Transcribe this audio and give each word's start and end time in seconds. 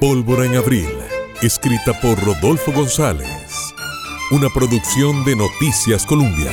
Pólvora 0.00 0.44
en 0.44 0.54
Abril, 0.54 0.88
escrita 1.42 1.92
por 2.00 2.24
Rodolfo 2.24 2.70
González. 2.70 3.74
Una 4.30 4.48
producción 4.48 5.24
de 5.24 5.34
Noticias 5.34 6.06
Colombia. 6.06 6.52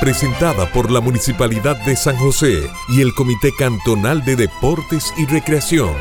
Presentada 0.00 0.66
por 0.72 0.90
la 0.90 1.00
Municipalidad 1.00 1.76
de 1.84 1.94
San 1.94 2.16
José 2.16 2.68
y 2.88 3.02
el 3.02 3.14
Comité 3.14 3.52
Cantonal 3.56 4.24
de 4.24 4.34
Deportes 4.34 5.14
y 5.16 5.26
Recreación. 5.26 5.92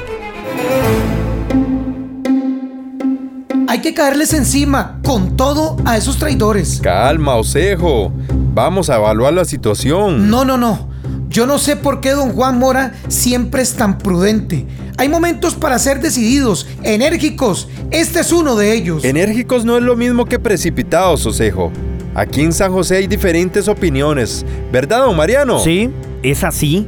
Hay 3.68 3.82
que 3.82 3.94
caerles 3.94 4.34
encima 4.34 5.00
con 5.04 5.38
todo 5.38 5.78
a 5.86 5.98
esos 5.98 6.18
traidores. 6.18 6.80
Calma, 6.82 7.36
Osejo. 7.36 8.12
Vamos 8.56 8.90
a 8.90 8.96
evaluar 8.96 9.34
la 9.34 9.46
situación. 9.46 10.32
No, 10.32 10.44
no, 10.46 10.58
no. 10.58 10.89
Yo 11.40 11.46
no 11.46 11.58
sé 11.58 11.78
por 11.78 12.02
qué 12.02 12.10
don 12.10 12.34
Juan 12.34 12.60
Mora 12.60 12.92
siempre 13.08 13.62
es 13.62 13.74
tan 13.74 13.98
prudente. 13.98 14.66
Hay 14.98 15.08
momentos 15.08 15.56
para 15.56 15.80
ser 15.80 16.02
decididos, 16.02 16.68
enérgicos. 16.84 17.70
Este 17.92 18.20
es 18.20 18.34
uno 18.34 18.58
de 18.58 18.74
ellos. 18.74 19.06
Enérgicos 19.06 19.64
no 19.64 19.78
es 19.78 19.84
lo 19.84 19.96
mismo 19.96 20.26
que 20.26 20.38
precipitados, 20.38 21.26
Osejo. 21.26 21.72
Aquí 22.14 22.42
en 22.42 22.52
San 22.52 22.74
José 22.74 22.98
hay 22.98 23.08
diferentes 23.08 23.70
opiniones. 23.70 24.46
¿Verdad, 24.70 25.06
don 25.06 25.16
Mariano? 25.16 25.60
Sí, 25.60 25.90
es 26.24 26.44
así. 26.44 26.86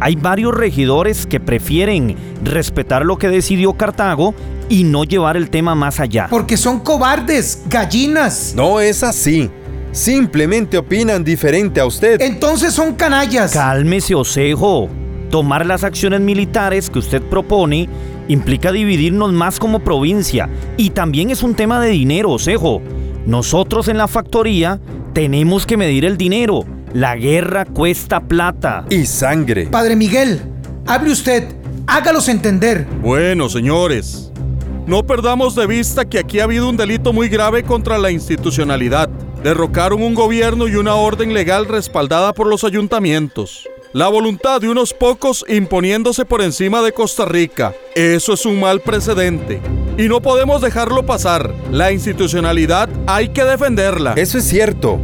Hay 0.00 0.16
varios 0.16 0.54
regidores 0.54 1.26
que 1.26 1.38
prefieren 1.38 2.16
respetar 2.42 3.04
lo 3.04 3.18
que 3.18 3.28
decidió 3.28 3.74
Cartago 3.74 4.34
y 4.70 4.84
no 4.84 5.04
llevar 5.04 5.36
el 5.36 5.50
tema 5.50 5.74
más 5.74 6.00
allá. 6.00 6.26
Porque 6.30 6.56
son 6.56 6.80
cobardes, 6.80 7.64
gallinas. 7.68 8.54
No 8.56 8.80
es 8.80 9.02
así. 9.02 9.50
Simplemente 9.92 10.78
opinan 10.78 11.24
diferente 11.24 11.80
a 11.80 11.86
usted. 11.86 12.20
Entonces 12.20 12.72
son 12.72 12.94
canallas. 12.94 13.52
Cálmese, 13.52 14.14
Osejo. 14.14 14.88
Tomar 15.30 15.66
las 15.66 15.84
acciones 15.84 16.20
militares 16.20 16.90
que 16.90 16.98
usted 16.98 17.22
propone 17.22 17.88
implica 18.28 18.70
dividirnos 18.72 19.32
más 19.32 19.58
como 19.58 19.80
provincia. 19.80 20.48
Y 20.76 20.90
también 20.90 21.30
es 21.30 21.42
un 21.42 21.54
tema 21.54 21.80
de 21.80 21.90
dinero, 21.90 22.30
Osejo. 22.30 22.80
Nosotros 23.26 23.88
en 23.88 23.98
la 23.98 24.08
factoría 24.08 24.80
tenemos 25.12 25.66
que 25.66 25.76
medir 25.76 26.04
el 26.04 26.16
dinero. 26.16 26.64
La 26.92 27.16
guerra 27.16 27.64
cuesta 27.64 28.20
plata. 28.20 28.84
Y 28.90 29.06
sangre. 29.06 29.66
Padre 29.66 29.96
Miguel, 29.96 30.40
hable 30.86 31.12
usted. 31.12 31.48
Hágalos 31.86 32.28
entender. 32.28 32.86
Bueno, 33.02 33.48
señores. 33.48 34.30
No 34.86 35.04
perdamos 35.04 35.54
de 35.54 35.66
vista 35.66 36.04
que 36.04 36.18
aquí 36.18 36.40
ha 36.40 36.44
habido 36.44 36.68
un 36.68 36.76
delito 36.76 37.12
muy 37.12 37.28
grave 37.28 37.62
contra 37.62 37.98
la 37.98 38.10
institucionalidad. 38.10 39.08
Derrocaron 39.42 40.02
un 40.02 40.14
gobierno 40.14 40.68
y 40.68 40.76
una 40.76 40.96
orden 40.96 41.32
legal 41.32 41.66
respaldada 41.66 42.34
por 42.34 42.46
los 42.46 42.62
ayuntamientos. 42.62 43.66
La 43.94 44.08
voluntad 44.08 44.60
de 44.60 44.68
unos 44.68 44.92
pocos 44.92 45.46
imponiéndose 45.48 46.26
por 46.26 46.42
encima 46.42 46.82
de 46.82 46.92
Costa 46.92 47.24
Rica. 47.24 47.74
Eso 47.94 48.34
es 48.34 48.44
un 48.44 48.60
mal 48.60 48.82
precedente. 48.82 49.62
Y 49.96 50.08
no 50.08 50.20
podemos 50.20 50.60
dejarlo 50.60 51.06
pasar. 51.06 51.54
La 51.72 51.90
institucionalidad 51.90 52.90
hay 53.06 53.30
que 53.30 53.44
defenderla. 53.44 54.12
Eso 54.12 54.36
es 54.36 54.44
cierto. 54.44 55.00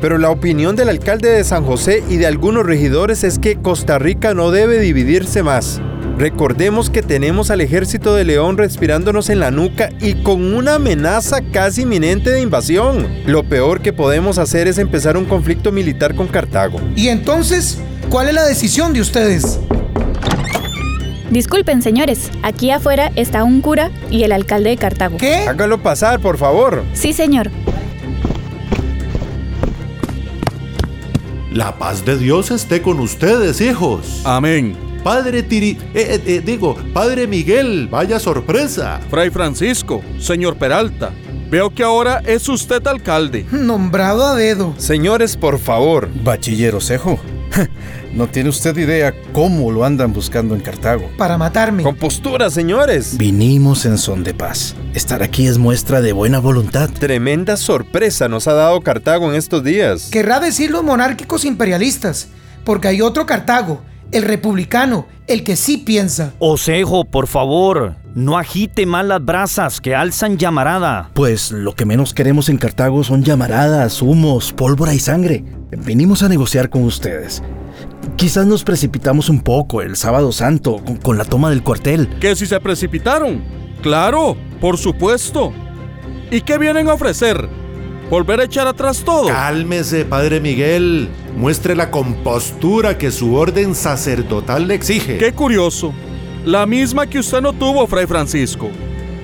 Pero 0.00 0.18
la 0.18 0.30
opinión 0.30 0.74
del 0.74 0.88
alcalde 0.88 1.30
de 1.30 1.44
San 1.44 1.64
José 1.64 2.02
y 2.08 2.16
de 2.16 2.26
algunos 2.26 2.66
regidores 2.66 3.22
es 3.22 3.38
que 3.38 3.60
Costa 3.60 4.00
Rica 4.00 4.34
no 4.34 4.50
debe 4.50 4.80
dividirse 4.80 5.44
más. 5.44 5.80
Recordemos 6.18 6.90
que 6.90 7.00
tenemos 7.00 7.48
al 7.52 7.60
ejército 7.60 8.12
de 8.12 8.24
León 8.24 8.58
respirándonos 8.58 9.30
en 9.30 9.38
la 9.38 9.52
nuca 9.52 9.90
y 10.00 10.14
con 10.24 10.52
una 10.52 10.74
amenaza 10.74 11.42
casi 11.52 11.82
inminente 11.82 12.30
de 12.30 12.40
invasión. 12.40 13.06
Lo 13.24 13.44
peor 13.44 13.80
que 13.82 13.92
podemos 13.92 14.38
hacer 14.38 14.66
es 14.66 14.78
empezar 14.78 15.16
un 15.16 15.26
conflicto 15.26 15.70
militar 15.70 16.16
con 16.16 16.26
Cartago. 16.26 16.80
¿Y 16.96 17.06
entonces 17.06 17.78
cuál 18.10 18.26
es 18.26 18.34
la 18.34 18.44
decisión 18.44 18.92
de 18.92 19.00
ustedes? 19.00 19.60
Disculpen, 21.30 21.82
señores, 21.82 22.32
aquí 22.42 22.72
afuera 22.72 23.12
está 23.14 23.44
un 23.44 23.60
cura 23.60 23.92
y 24.10 24.24
el 24.24 24.32
alcalde 24.32 24.70
de 24.70 24.76
Cartago. 24.76 25.18
¿Qué? 25.18 25.46
Hágalo 25.46 25.84
pasar, 25.84 26.18
por 26.18 26.36
favor. 26.36 26.82
Sí, 26.94 27.12
señor. 27.12 27.48
La 31.52 31.78
paz 31.78 32.04
de 32.04 32.18
Dios 32.18 32.50
esté 32.50 32.82
con 32.82 32.98
ustedes, 32.98 33.60
hijos. 33.60 34.22
Amén. 34.24 34.87
Padre 35.02 35.42
Tiri... 35.42 35.78
eh, 35.94 36.20
eh, 36.26 36.42
digo, 36.44 36.76
Padre 36.92 37.26
Miguel, 37.26 37.88
vaya 37.90 38.18
sorpresa. 38.18 39.00
Fray 39.10 39.30
Francisco, 39.30 40.02
señor 40.18 40.56
Peralta, 40.56 41.12
veo 41.50 41.70
que 41.70 41.82
ahora 41.82 42.22
es 42.26 42.48
usted 42.48 42.86
alcalde. 42.86 43.46
Nombrado 43.50 44.26
a 44.26 44.34
dedo. 44.34 44.74
Señores, 44.76 45.36
por 45.36 45.58
favor. 45.58 46.08
Bachiller 46.22 46.74
Osejo. 46.74 47.18
No 48.12 48.26
tiene 48.26 48.48
usted 48.48 48.76
idea 48.78 49.14
cómo 49.32 49.70
lo 49.70 49.84
andan 49.84 50.14
buscando 50.14 50.54
en 50.54 50.62
Cartago. 50.62 51.10
Para 51.18 51.36
matarme. 51.36 51.82
Con 51.82 51.94
postura, 51.94 52.48
señores. 52.50 53.16
Vinimos 53.18 53.84
en 53.84 53.98
son 53.98 54.24
de 54.24 54.32
paz. 54.32 54.74
Estar 54.94 55.22
aquí 55.22 55.46
es 55.46 55.58
muestra 55.58 56.00
de 56.00 56.12
buena 56.12 56.38
voluntad. 56.38 56.88
Tremenda 56.88 57.58
sorpresa 57.58 58.26
nos 58.28 58.48
ha 58.48 58.54
dado 58.54 58.80
Cartago 58.80 59.28
en 59.30 59.36
estos 59.36 59.62
días. 59.62 60.08
Querrá 60.10 60.40
decir 60.40 60.70
los 60.70 60.82
monárquicos 60.82 61.44
imperialistas. 61.44 62.28
Porque 62.64 62.88
hay 62.88 63.02
otro 63.02 63.26
Cartago, 63.26 63.82
el 64.12 64.22
republicano, 64.22 65.06
el 65.26 65.44
que 65.44 65.56
sí 65.56 65.78
piensa. 65.78 66.32
Osejo, 66.38 67.04
por 67.04 67.26
favor, 67.26 67.96
no 68.14 68.38
agite 68.38 68.86
más 68.86 69.04
las 69.04 69.24
brasas 69.24 69.80
que 69.80 69.94
alzan 69.94 70.38
llamarada. 70.38 71.10
Pues 71.14 71.50
lo 71.52 71.74
que 71.74 71.84
menos 71.84 72.14
queremos 72.14 72.48
en 72.48 72.56
Cartago 72.56 73.04
son 73.04 73.22
llamaradas, 73.22 74.02
humos, 74.02 74.52
pólvora 74.52 74.94
y 74.94 74.98
sangre. 74.98 75.44
Venimos 75.70 76.22
a 76.22 76.28
negociar 76.28 76.70
con 76.70 76.84
ustedes. 76.84 77.42
Quizás 78.16 78.46
nos 78.46 78.64
precipitamos 78.64 79.28
un 79.28 79.40
poco 79.40 79.82
el 79.82 79.96
sábado 79.96 80.32
santo 80.32 80.78
con, 80.84 80.96
con 80.96 81.18
la 81.18 81.24
toma 81.24 81.50
del 81.50 81.62
cuartel. 81.62 82.08
¿Que 82.20 82.34
si 82.34 82.46
se 82.46 82.58
precipitaron? 82.60 83.42
Claro, 83.82 84.36
por 84.60 84.78
supuesto. 84.78 85.52
¿Y 86.30 86.40
qué 86.40 86.58
vienen 86.58 86.88
a 86.88 86.94
ofrecer? 86.94 87.48
¿Volver 88.10 88.40
a 88.40 88.44
echar 88.44 88.66
atrás 88.66 89.02
todo? 89.04 89.28
Cálmese, 89.28 90.04
Padre 90.04 90.40
Miguel. 90.40 91.08
Muestre 91.38 91.76
la 91.76 91.92
compostura 91.92 92.98
que 92.98 93.12
su 93.12 93.36
orden 93.36 93.76
sacerdotal 93.76 94.66
le 94.66 94.74
exige. 94.74 95.18
Qué 95.18 95.32
curioso. 95.32 95.94
La 96.44 96.66
misma 96.66 97.06
que 97.06 97.20
usted 97.20 97.40
no 97.40 97.52
tuvo, 97.52 97.86
Fray 97.86 98.06
Francisco. 98.06 98.68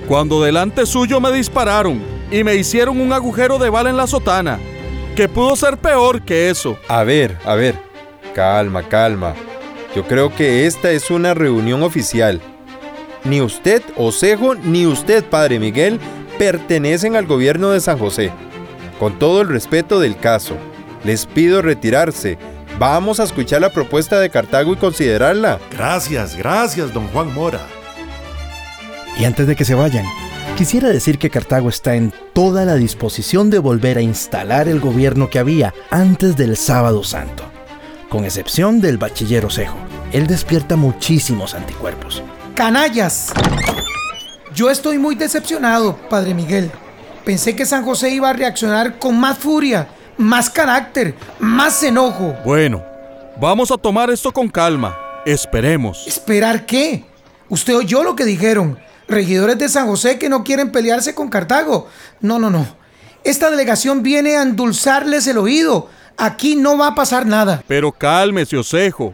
Cuando 0.07 0.41
delante 0.41 0.85
suyo 0.85 1.19
me 1.19 1.29
dispararon 1.33 2.01
y 2.31 2.45
me 2.45 2.55
hicieron 2.55 3.01
un 3.01 3.11
agujero 3.11 3.59
de 3.59 3.69
bala 3.69 3.89
en 3.89 3.97
la 3.97 4.07
sotana. 4.07 4.59
Que 5.17 5.27
pudo 5.27 5.57
ser 5.57 5.77
peor 5.77 6.21
que 6.21 6.49
eso. 6.49 6.77
A 6.87 7.03
ver, 7.03 7.37
a 7.43 7.55
ver. 7.55 7.75
Calma, 8.33 8.83
calma. 8.83 9.33
Yo 9.93 10.07
creo 10.07 10.33
que 10.33 10.65
esta 10.65 10.91
es 10.91 11.11
una 11.11 11.33
reunión 11.33 11.83
oficial. 11.83 12.39
Ni 13.25 13.41
usted, 13.41 13.83
Osejo, 13.97 14.55
ni 14.55 14.87
usted, 14.87 15.21
Padre 15.25 15.59
Miguel, 15.59 15.99
pertenecen 16.39 17.17
al 17.17 17.25
gobierno 17.25 17.71
de 17.71 17.81
San 17.81 17.97
José. 17.97 18.31
Con 18.99 19.19
todo 19.19 19.41
el 19.41 19.49
respeto 19.49 19.99
del 19.99 20.15
caso, 20.15 20.55
les 21.05 21.25
pido 21.25 21.61
retirarse. 21.61 22.37
Vamos 22.79 23.19
a 23.19 23.23
escuchar 23.23 23.61
la 23.61 23.71
propuesta 23.71 24.19
de 24.19 24.29
Cartago 24.29 24.73
y 24.73 24.77
considerarla. 24.77 25.59
Gracias, 25.71 26.35
gracias, 26.35 26.93
don 26.93 27.07
Juan 27.09 27.33
Mora. 27.33 27.61
Y 29.17 29.23
antes 29.23 29.47
de 29.47 29.55
que 29.55 29.63
se 29.63 29.75
vayan, 29.75 30.05
quisiera 30.57 30.89
decir 30.89 31.17
que 31.17 31.29
Cartago 31.29 31.69
está 31.69 31.95
en 31.95 32.11
toda 32.33 32.65
la 32.65 32.75
disposición 32.75 33.49
de 33.49 33.59
volver 33.59 33.97
a 33.97 34.01
instalar 34.01 34.67
el 34.67 34.81
gobierno 34.81 35.29
que 35.29 35.39
había 35.39 35.73
antes 35.89 36.35
del 36.35 36.57
sábado 36.57 37.03
santo, 37.03 37.43
con 38.09 38.25
excepción 38.25 38.81
del 38.81 38.97
bachiller 38.97 39.45
Osejo. 39.45 39.77
Él 40.11 40.27
despierta 40.27 40.75
muchísimos 40.75 41.53
anticuerpos. 41.53 42.21
¡Canallas! 42.55 43.31
Yo 44.53 44.69
estoy 44.69 44.97
muy 44.97 45.15
decepcionado, 45.15 45.97
Padre 46.09 46.33
Miguel. 46.33 46.71
Pensé 47.25 47.55
que 47.55 47.65
San 47.65 47.83
José 47.83 48.09
iba 48.11 48.29
a 48.29 48.33
reaccionar 48.33 48.99
con 48.99 49.19
más 49.19 49.37
furia, 49.37 49.87
más 50.17 50.49
carácter, 50.49 51.15
más 51.39 51.81
enojo. 51.83 52.35
Bueno, 52.45 52.83
vamos 53.39 53.71
a 53.71 53.77
tomar 53.77 54.09
esto 54.09 54.31
con 54.31 54.47
calma. 54.47 54.97
Esperemos. 55.25 56.05
¿Esperar 56.07 56.65
qué? 56.65 57.03
Usted 57.49 57.75
oyó 57.75 58.03
lo 58.03 58.15
que 58.15 58.25
dijeron. 58.25 58.79
Regidores 59.07 59.57
de 59.57 59.69
San 59.69 59.87
José 59.87 60.17
que 60.17 60.29
no 60.29 60.43
quieren 60.43 60.71
pelearse 60.71 61.13
con 61.13 61.29
Cartago. 61.29 61.87
No, 62.21 62.39
no, 62.39 62.49
no. 62.49 62.65
Esta 63.23 63.49
delegación 63.49 64.03
viene 64.03 64.37
a 64.37 64.43
endulzarles 64.43 65.27
el 65.27 65.37
oído. 65.37 65.89
Aquí 66.17 66.55
no 66.55 66.77
va 66.77 66.87
a 66.87 66.95
pasar 66.95 67.25
nada. 67.25 67.63
Pero 67.67 67.91
cálmese, 67.91 68.57
Osejo. 68.57 69.13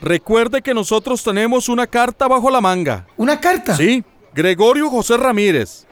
Recuerde 0.00 0.62
que 0.62 0.74
nosotros 0.74 1.22
tenemos 1.22 1.68
una 1.68 1.86
carta 1.86 2.26
bajo 2.26 2.50
la 2.50 2.60
manga. 2.60 3.06
¿Una 3.16 3.38
carta? 3.38 3.76
Sí, 3.76 4.02
Gregorio 4.34 4.88
José 4.88 5.16
Ramírez. 5.16 5.86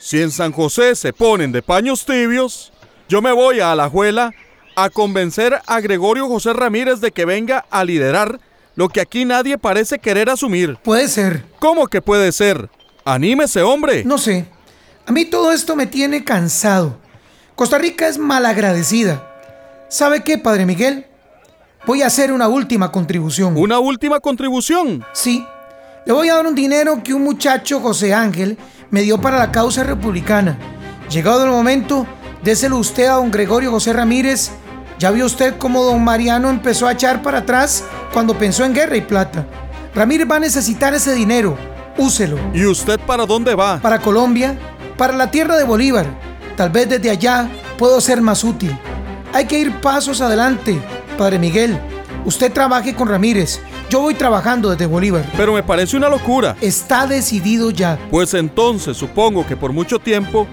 Si 0.00 0.20
en 0.20 0.30
San 0.30 0.52
José 0.52 0.94
se 0.96 1.12
ponen 1.12 1.50
de 1.52 1.62
paños 1.62 2.04
tibios, 2.04 2.72
yo 3.08 3.22
me 3.22 3.32
voy 3.32 3.60
a 3.60 3.72
Alajuela 3.72 4.32
a 4.76 4.90
convencer 4.90 5.60
a 5.66 5.80
Gregorio 5.80 6.28
José 6.28 6.52
Ramírez 6.52 7.00
de 7.00 7.12
que 7.12 7.24
venga 7.24 7.64
a 7.70 7.84
liderar 7.84 8.40
lo 8.74 8.88
que 8.88 9.00
aquí 9.00 9.24
nadie 9.24 9.58
parece 9.58 9.98
querer 9.98 10.30
asumir. 10.30 10.76
Puede 10.82 11.08
ser. 11.08 11.44
¿Cómo 11.60 11.86
que 11.86 12.02
puede 12.02 12.32
ser? 12.32 12.68
Anímese, 13.04 13.62
hombre. 13.62 14.04
No 14.04 14.18
sé. 14.18 14.46
A 15.06 15.12
mí 15.12 15.24
todo 15.26 15.52
esto 15.52 15.76
me 15.76 15.86
tiene 15.86 16.24
cansado. 16.24 16.98
Costa 17.54 17.78
Rica 17.78 18.08
es 18.08 18.18
malagradecida. 18.18 19.30
¿Sabe 19.88 20.24
qué, 20.24 20.38
Padre 20.38 20.66
Miguel? 20.66 21.06
Voy 21.86 22.02
a 22.02 22.06
hacer 22.06 22.32
una 22.32 22.48
última 22.48 22.90
contribución. 22.90 23.56
¿Una 23.56 23.78
última 23.78 24.18
contribución? 24.18 25.04
Sí. 25.12 25.46
Le 26.06 26.12
voy 26.12 26.30
a 26.30 26.34
dar 26.34 26.46
un 26.46 26.54
dinero 26.54 27.02
que 27.04 27.14
un 27.14 27.22
muchacho, 27.22 27.80
José 27.80 28.14
Ángel, 28.14 28.58
me 28.90 29.02
dio 29.02 29.20
para 29.20 29.38
la 29.38 29.52
causa 29.52 29.84
republicana. 29.84 30.58
Llegado 31.10 31.44
el 31.44 31.50
momento, 31.50 32.06
déselo 32.44 32.76
usted 32.76 33.06
a 33.06 33.14
don 33.14 33.30
Gregorio 33.30 33.70
José 33.70 33.92
Ramírez. 33.92 34.50
Ya 34.98 35.10
vio 35.10 35.24
usted 35.24 35.56
cómo 35.56 35.82
don 35.82 36.04
Mariano 36.04 36.50
empezó 36.50 36.86
a 36.86 36.92
echar 36.92 37.22
para 37.22 37.38
atrás 37.38 37.84
cuando 38.12 38.38
pensó 38.38 38.64
en 38.64 38.74
guerra 38.74 38.96
y 38.96 39.00
plata. 39.00 39.46
Ramírez 39.94 40.30
va 40.30 40.36
a 40.36 40.40
necesitar 40.40 40.94
ese 40.94 41.14
dinero. 41.14 41.56
Úselo. 41.96 42.36
¿Y 42.52 42.66
usted 42.66 43.00
para 43.00 43.24
dónde 43.24 43.54
va? 43.54 43.80
Para 43.80 43.98
Colombia, 43.98 44.56
para 44.98 45.16
la 45.16 45.30
tierra 45.30 45.56
de 45.56 45.64
Bolívar. 45.64 46.06
Tal 46.56 46.70
vez 46.70 46.88
desde 46.88 47.10
allá 47.10 47.48
puedo 47.78 48.00
ser 48.00 48.20
más 48.20 48.44
útil. 48.44 48.76
Hay 49.32 49.46
que 49.46 49.58
ir 49.58 49.80
pasos 49.80 50.20
adelante, 50.20 50.80
Padre 51.16 51.38
Miguel. 51.38 51.80
Usted 52.24 52.52
trabaje 52.52 52.94
con 52.94 53.08
Ramírez. 53.08 53.60
Yo 53.90 54.00
voy 54.00 54.14
trabajando 54.14 54.70
desde 54.70 54.86
Bolívar. 54.86 55.24
Pero 55.36 55.54
me 55.54 55.62
parece 55.62 55.96
una 55.96 56.08
locura. 56.08 56.56
Está 56.60 57.06
decidido 57.06 57.70
ya. 57.70 57.98
Pues 58.10 58.34
entonces 58.34 58.96
supongo 58.96 59.46
que 59.46 59.56
por 59.56 59.72
mucho 59.72 59.98
tiempo 59.98 60.46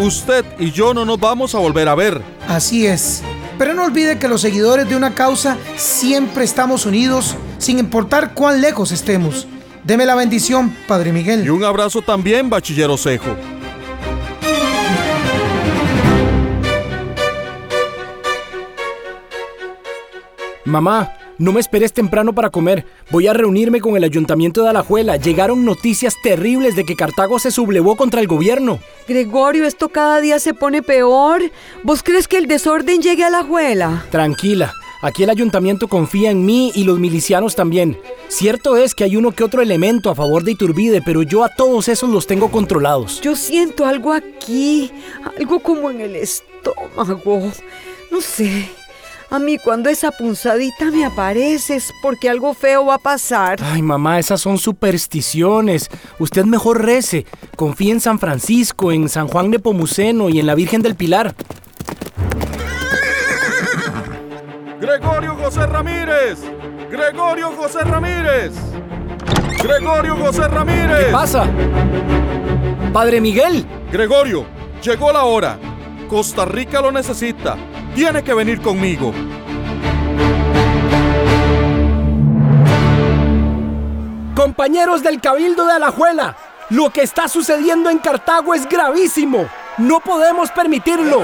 usted 0.00 0.44
y 0.58 0.70
yo 0.72 0.94
no 0.94 1.04
nos 1.04 1.20
vamos 1.20 1.54
a 1.54 1.58
volver 1.58 1.88
a 1.88 1.94
ver. 1.94 2.20
Así 2.48 2.86
es. 2.86 3.22
Pero 3.58 3.74
no 3.74 3.84
olvide 3.84 4.18
que 4.18 4.28
los 4.28 4.40
seguidores 4.40 4.88
de 4.88 4.96
una 4.96 5.14
causa 5.14 5.58
siempre 5.76 6.44
estamos 6.44 6.86
unidos, 6.86 7.36
sin 7.58 7.78
importar 7.78 8.32
cuán 8.34 8.60
lejos 8.60 8.90
estemos. 8.90 9.46
Deme 9.84 10.06
la 10.06 10.14
bendición, 10.14 10.74
Padre 10.88 11.12
Miguel. 11.12 11.44
Y 11.44 11.50
un 11.50 11.64
abrazo 11.64 12.02
también, 12.02 12.48
Bachiller 12.48 12.88
Osejo. 12.90 13.36
Mamá, 20.64 21.16
no 21.38 21.52
me 21.52 21.60
esperes 21.60 21.94
temprano 21.94 22.34
para 22.34 22.50
comer. 22.50 22.84
Voy 23.10 23.26
a 23.26 23.32
reunirme 23.32 23.80
con 23.80 23.96
el 23.96 24.04
ayuntamiento 24.04 24.62
de 24.62 24.68
Alajuela. 24.68 25.16
Llegaron 25.16 25.64
noticias 25.64 26.14
terribles 26.22 26.76
de 26.76 26.84
que 26.84 26.96
Cartago 26.96 27.38
se 27.38 27.50
sublevó 27.50 27.96
contra 27.96 28.20
el 28.20 28.26
gobierno. 28.26 28.78
Gregorio, 29.08 29.64
esto 29.64 29.88
cada 29.88 30.20
día 30.20 30.38
se 30.38 30.52
pone 30.52 30.82
peor. 30.82 31.42
¿Vos 31.82 32.02
crees 32.02 32.28
que 32.28 32.36
el 32.36 32.46
desorden 32.46 33.00
llegue 33.00 33.24
a 33.24 33.28
Alajuela? 33.28 34.04
Tranquila. 34.10 34.74
Aquí 35.02 35.22
el 35.22 35.30
ayuntamiento 35.30 35.88
confía 35.88 36.30
en 36.30 36.44
mí 36.44 36.72
y 36.74 36.84
los 36.84 36.98
milicianos 36.98 37.56
también. 37.56 37.98
Cierto 38.28 38.76
es 38.76 38.94
que 38.94 39.04
hay 39.04 39.16
uno 39.16 39.32
que 39.32 39.42
otro 39.42 39.62
elemento 39.62 40.10
a 40.10 40.14
favor 40.14 40.44
de 40.44 40.52
Iturbide, 40.52 41.00
pero 41.00 41.22
yo 41.22 41.42
a 41.42 41.48
todos 41.48 41.88
esos 41.88 42.10
los 42.10 42.26
tengo 42.26 42.50
controlados. 42.50 43.18
Yo 43.22 43.34
siento 43.34 43.86
algo 43.86 44.12
aquí, 44.12 44.92
algo 45.38 45.60
como 45.60 45.90
en 45.90 46.02
el 46.02 46.16
estómago. 46.16 47.50
No 48.10 48.20
sé. 48.20 48.68
A 49.32 49.38
mí 49.38 49.58
cuando 49.58 49.88
esa 49.88 50.10
punzadita 50.10 50.86
me 50.86 51.04
aparece 51.04 51.76
es 51.76 51.92
porque 52.02 52.28
algo 52.28 52.52
feo 52.52 52.86
va 52.86 52.94
a 52.94 52.98
pasar. 52.98 53.60
Ay, 53.62 53.80
mamá, 53.80 54.18
esas 54.18 54.40
son 54.40 54.58
supersticiones. 54.58 55.88
Usted 56.18 56.44
mejor 56.46 56.84
rece. 56.84 57.26
Confía 57.54 57.92
en 57.92 58.00
San 58.00 58.18
Francisco, 58.18 58.90
en 58.90 59.08
San 59.08 59.28
Juan 59.28 59.52
de 59.52 59.60
Pomuceno 59.60 60.30
y 60.30 60.40
en 60.40 60.46
la 60.46 60.56
Virgen 60.56 60.82
del 60.82 60.96
Pilar. 60.96 61.36
Gregorio 64.80 65.36
José 65.36 65.64
Ramírez. 65.64 66.40
Gregorio 66.90 67.52
José 67.52 67.84
Ramírez. 67.84 68.52
Gregorio 69.62 70.16
José 70.16 70.48
Ramírez. 70.48 71.06
¿Qué 71.06 71.12
pasa? 71.12 71.46
Padre 72.92 73.20
Miguel. 73.20 73.64
Gregorio, 73.92 74.44
llegó 74.82 75.12
la 75.12 75.22
hora. 75.22 75.56
Costa 76.08 76.44
Rica 76.44 76.80
lo 76.80 76.90
necesita. 76.90 77.56
Tiene 77.94 78.22
que 78.22 78.34
venir 78.34 78.60
conmigo. 78.60 79.12
Compañeros 84.34 85.02
del 85.02 85.20
Cabildo 85.20 85.66
de 85.66 85.74
Alajuela, 85.74 86.36
lo 86.70 86.90
que 86.90 87.02
está 87.02 87.28
sucediendo 87.28 87.90
en 87.90 87.98
Cartago 87.98 88.54
es 88.54 88.68
gravísimo. 88.68 89.46
No 89.76 90.00
podemos 90.00 90.50
permitirlo. 90.50 91.22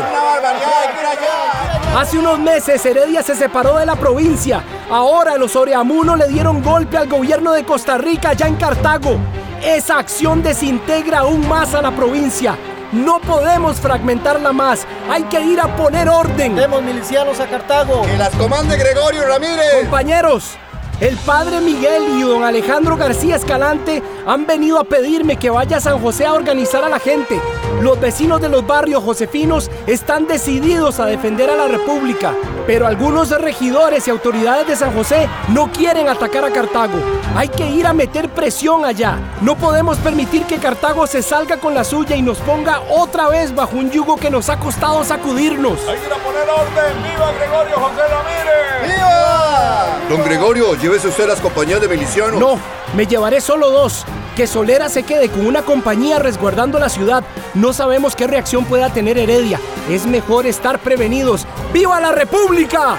Hace 1.97 2.19
unos 2.19 2.39
meses 2.39 2.85
Heredia 2.85 3.23
se 3.23 3.37
separó 3.37 3.77
de 3.77 3.87
la 3.87 3.97
provincia. 3.97 4.63
Ahora 4.91 5.37
los 5.37 5.57
Oreamuno 5.57 6.17
le 6.17 6.29
dieron 6.29 6.63
golpe 6.63 6.97
al 6.97 7.09
gobierno 7.09 7.53
de 7.53 7.65
Costa 7.65 7.97
Rica 7.97 8.33
ya 8.33 8.47
en 8.49 8.57
Cartago. 8.57 9.19
Esa 9.65 9.99
acción 9.99 10.43
desintegra 10.43 11.21
aún 11.21 11.49
más 11.49 11.75
a 11.75 11.83
la 11.83 11.93
provincia. 11.93 12.57
No 12.93 13.21
podemos 13.21 13.77
fragmentarla 13.79 14.53
más. 14.53 14.87
Hay 15.11 15.25
que 15.25 15.41
ir 15.41 15.61
a 15.61 15.75
poner 15.77 16.09
orden. 16.09 16.55
Demos 16.55 16.83
milicianos 16.83 17.41
a 17.41 17.47
Cartago. 17.47 18.03
Que 18.03 18.17
las 18.17 18.35
comande 18.37 18.77
Gregorio 18.77 19.27
Ramírez. 19.27 19.83
Compañeros, 19.83 20.57
el 21.01 21.17
padre 21.19 21.61
Miguel 21.61 22.05
y 22.17 22.23
don 22.23 22.43
Alejandro 22.43 22.97
García 22.97 23.37
Escalante 23.37 24.03
han 24.27 24.47
venido 24.47 24.79
a 24.79 24.85
pedirme 24.85 25.37
que 25.37 25.51
vaya 25.51 25.77
a 25.77 25.81
San 25.81 26.01
José 26.01 26.25
a 26.25 26.33
organizar 26.33 26.85
a 26.85 26.89
la 26.89 26.99
gente. 26.99 27.39
Los 27.83 28.01
vecinos 28.01 28.41
de 28.41 28.49
los 28.49 28.67
barrios 28.67 29.05
josefinos 29.05 29.71
están 29.87 30.27
decididos 30.27 30.99
a 30.99 31.05
defender 31.05 31.51
a 31.51 31.57
la 31.57 31.69
República, 31.69 32.35
pero 32.67 32.87
algunos 32.87 33.31
regidores 33.31 34.07
y 34.07 34.11
autoridades 34.11 34.67
de 34.67 34.77
San 34.77 34.93
José 34.93 35.29
no 35.49 35.71
quieren 35.71 36.09
atacar 36.09 36.45
a 36.45 36.51
Cartago. 36.51 36.99
Hay 37.37 37.49
que 37.49 37.69
ir 37.69 37.87
a 37.87 37.93
meter 37.93 38.29
presión 38.29 38.85
allá. 38.85 39.19
No 39.41 39.57
podemos 39.57 39.99
permitir 39.99 40.45
que 40.45 40.59
Cartago 40.59 41.07
se 41.07 41.23
salga 41.23 41.59
con 41.59 41.75
la 41.75 41.85
suya 41.85 42.17
y 42.17 42.23
nos 42.23 42.39
ponga 42.39 42.81
otra 42.91 43.29
vez 43.29 43.55
bajo 43.55 43.77
un 43.77 43.91
yugo 43.91 44.17
que 44.17 44.31
nos 44.31 44.49
ha 44.49 44.59
costado 44.59 45.05
sacudirnos. 45.05 45.79
Hay 45.89 45.99
que 45.99 46.07
ir 46.07 46.13
a 46.13 46.17
poner 46.17 46.49
orden. 46.49 47.03
¡Viva 47.03 47.33
Gregorio 47.39 47.77
José 47.77 48.03
Ramírez! 48.09 48.97
¡Viva! 48.97 49.99
Don 50.09 50.25
Gregorio, 50.25 50.75
llévese 50.75 51.09
usted 51.09 51.27
las 51.27 51.41
compañías 51.41 51.81
de 51.81 51.89
milicianos. 51.89 52.41
No, 52.41 52.59
me 52.95 53.07
llevaré 53.07 53.41
solo 53.41 53.71
dos. 53.71 54.05
Que 54.37 54.47
Solera 54.47 54.91
se 54.91 55.03
quede 55.03 55.31
con 55.31 55.47
una 55.47 55.63
compañía 55.63 56.19
resguardando 56.19 56.79
la 56.79 56.91
ciudad. 56.91 57.25
No 57.55 57.73
sabemos 57.73 58.15
qué 58.15 58.27
reacción 58.27 58.67
pueda 58.67 58.93
tener 58.93 59.17
Heredia. 59.17 59.59
Es 59.89 60.05
mejor 60.05 60.47
estar 60.47 60.79
prevenidos. 60.79 61.47
¡Viva 61.73 61.99
la 62.01 62.13
República! 62.13 62.99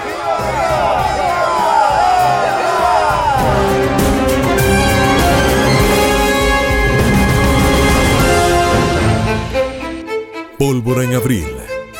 Pólvora 10.58 11.04
en 11.04 11.14
abril, 11.14 11.46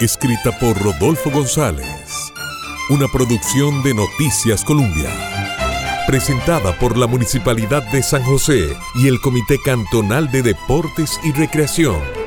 escrita 0.01 0.51
por 0.59 0.77
Rodolfo 0.83 1.31
González. 1.31 1.87
Una 2.91 3.07
producción 3.07 3.85
de 3.85 3.95
Noticias 3.95 4.65
Colombia. 4.65 5.48
Presentada 6.09 6.73
por 6.79 6.97
la 6.97 7.07
Municipalidad 7.07 7.83
de 7.93 8.03
San 8.03 8.23
José 8.23 8.75
y 8.95 9.09
el 9.09 9.21
Comité 9.21 9.59
Cantonal 9.63 10.31
de 10.31 10.43
Deportes 10.43 11.21
y 11.23 11.33
Recreación. 11.33 12.18